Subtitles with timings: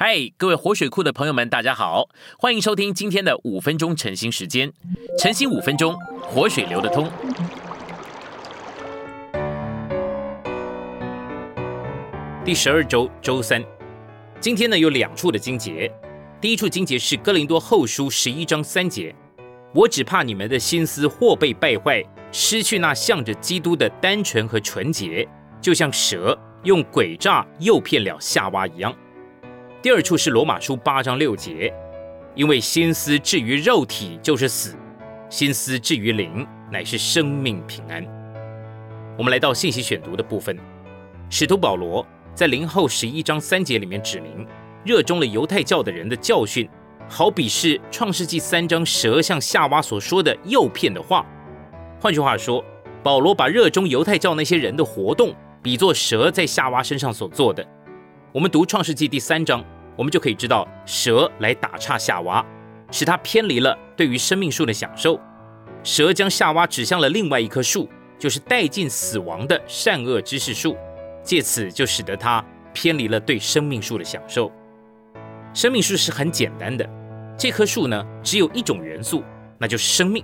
[0.00, 2.08] 嗨，各位活水库的朋友们，大家好，
[2.38, 4.72] 欢迎收听今天的五分钟晨兴时间。
[5.18, 7.10] 晨兴五分钟，活水流得通。
[12.44, 13.60] 第十二周周三，
[14.38, 15.92] 今天呢有两处的经节。
[16.40, 19.12] 第一处经节是哥林多后书十一章三节，
[19.74, 25.28] 我只怕你们的心思或被败坏，失去那向着基督的单纯和纯洁，
[25.60, 28.94] 就像蛇用诡诈诱骗了夏娃一样。
[29.80, 31.72] 第二处是罗马书八章六节，
[32.34, 34.74] 因为心思至于肉体就是死，
[35.30, 38.04] 心思至于灵乃是生命平安。
[39.16, 40.58] 我们来到信息选读的部分，
[41.30, 44.44] 使徒保罗在灵后十一章三节里面指明，
[44.84, 46.68] 热衷了犹太教的人的教训，
[47.08, 51.24] 好比是创世纪三章蛇向夏娃所说的诱骗的话。
[52.00, 52.64] 换句话说，
[53.00, 57.64] 保罗把热衷犹太教那些人的活动，比作蛇在夏娃身上所做的。
[58.30, 59.64] 我们读创世纪第三章，
[59.96, 62.44] 我们就可以知道蛇来打岔夏娃，
[62.90, 65.18] 使他偏离了对于生命树的享受。
[65.82, 70.76] 蛇将夏娃指向了另外一棵树，就是带进死亡的善恶知识树，
[71.22, 72.44] 借此就使得他
[72.74, 74.52] 偏离了对生命树的享受。
[75.54, 76.86] 生命树是很简单的，
[77.34, 79.24] 这棵树呢只有一种元素，
[79.56, 80.22] 那就是生命。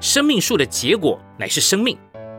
[0.00, 1.96] 生命树的结果乃是生命，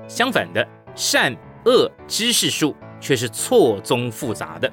[0.10, 4.70] 相反的善恶知识树却是错综复杂的。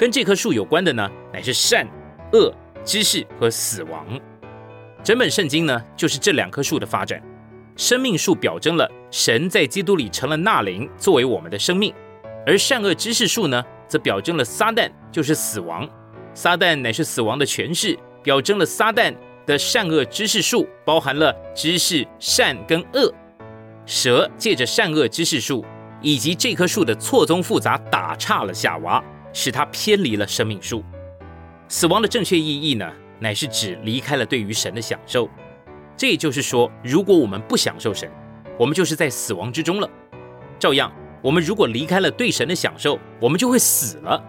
[0.00, 1.86] 跟这棵树有关的呢，乃是善、
[2.32, 2.50] 恶、
[2.82, 4.18] 知识和死亡。
[5.04, 7.22] 整本圣经呢，就是这两棵树的发展。
[7.76, 11.92] 生命树表征了神在基督里成了纳灵，作为我们的生命；
[12.46, 15.86] 而善恶知识树呢，则表征了撒旦，就是死亡。
[16.32, 23.12] 撒旦乃是死亡的诠释，表征了撒旦的善恶知识树包含了知识善跟恶。
[23.84, 25.62] 蛇借着善恶知识树
[26.00, 29.04] 以及这棵树的错综复杂，打岔了夏娃。
[29.32, 30.84] 使他偏离了生命树。
[31.68, 35.28] 死亡的正确意义呢，乃是指离开了对于神的享受。
[35.96, 38.10] 这也就是说，如果我们不享受神，
[38.58, 39.88] 我们就是在死亡之中了。
[40.58, 44.22] 照样，我们如果离开了对神的享受，我们就会死了。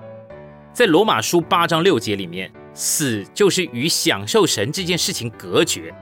[0.73, 5.93] 在罗马书八章六节里面，死就是与享受神这件事情隔绝。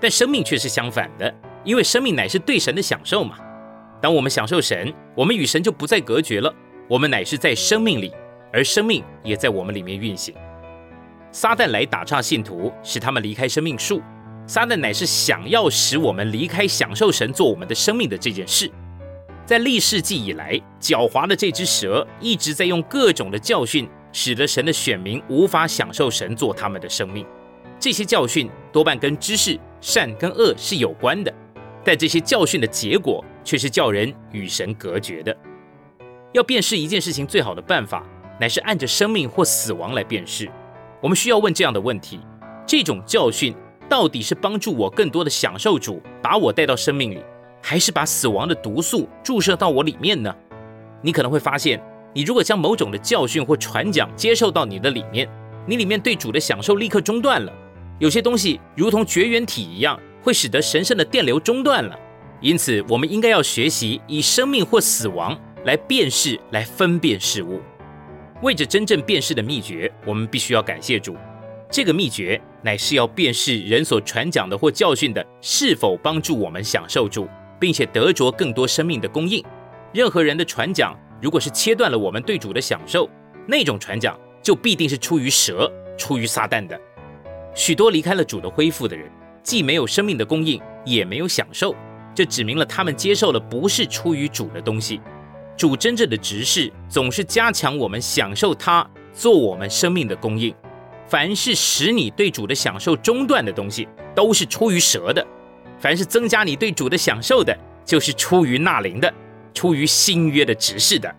[0.00, 1.32] 但生命却是相反的，
[1.64, 3.36] 因为生命乃是对神的享受嘛。
[4.00, 6.52] 当我们享受神，我们与神就不再隔绝了，
[6.88, 8.12] 我们乃是在生命里。
[8.52, 10.34] 而生命也在我们里面运行。
[11.30, 14.02] 撒旦来打岔信徒，使他们离开生命树。
[14.46, 18.70] 撒旦乃是想要使我们离开享受神做我们的生命的这件事。
[19.46, 27.26] 在历世纪以来，狡猾的这只蛇一直在用各种的教训，使得神的选民无法享受神做他们的生命。
[27.78, 31.32] 这些教训多半跟知识善跟恶是有关的，
[31.84, 35.36] 但这些教训的结果却是叫人与神隔绝的。
[36.32, 38.06] 要辨识一件事情最好的办法。
[38.40, 40.50] 乃是按着生命或死亡来辨识。
[41.00, 42.20] 我们需要问这样的问题：
[42.66, 43.54] 这种教训
[43.88, 47.22] 到底是帮助我更多的享受主，把我带到生命里，
[47.62, 50.34] 还是把死亡的毒素注射到我里面呢？
[51.00, 51.82] 你可能会发现，
[52.14, 55.28] 你如果将某种的教训或传讲接受到你的里面，
[55.66, 57.52] 你里面对主的享受立刻中断了。
[57.98, 61.98] 有些东西如同绝缘体一样，会使得神圣的电流中断了。
[62.40, 67.60] 因此，我们应该要学习以生命或死亡来辨识、来分辨事物。
[68.42, 71.16] 为着真正辨识的秘诀，我们必须要感谢主。
[71.70, 77.28] 这个秘诀乃是要辨识人所传讲的或教训的是否帮助我们享受主，
[77.60, 79.42] 并且得着更多生命的供应。
[79.92, 83.08] 任何人的传讲，如果是切断了我们对主的享受，
[83.46, 86.78] 那种传讲就必定是出于蛇、出于撒旦的。
[87.54, 89.08] 许多离开了主的恢复的人，
[89.44, 91.76] 既没有生命的供应，也没有享受，
[92.12, 95.00] 这指明了他们接受了不是出于主的东西。
[95.62, 98.84] 主真正的执事总是加强我们享受他
[99.14, 100.52] 做我们生命的供应。
[101.06, 105.22] 凡是使你对主的享受中断的东西，都是出于蛇的；
[105.78, 109.14] 凡是增加你对主的享受的，就是出于纳灵的，
[109.54, 111.14] 出于新约的执事的。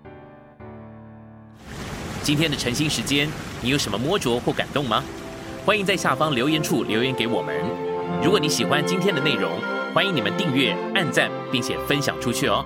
[2.21, 3.29] 今天的晨兴时间，
[3.61, 5.01] 你有什么摸着或感动吗？
[5.65, 7.55] 欢迎在下方留言处留言给我们。
[8.21, 9.53] 如果你喜欢今天的内容，
[9.93, 12.65] 欢迎你们订阅、按赞，并且分享出去哦。